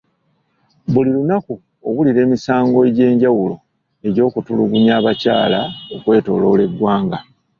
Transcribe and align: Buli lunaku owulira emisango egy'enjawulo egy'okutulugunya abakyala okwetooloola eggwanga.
Buli 0.91 1.09
lunaku 1.15 1.53
owulira 1.87 2.19
emisango 2.25 2.77
egy'enjawulo 2.87 3.55
egy'okutulugunya 4.07 4.93
abakyala 4.99 5.61
okwetooloola 5.95 6.61
eggwanga. 6.67 7.19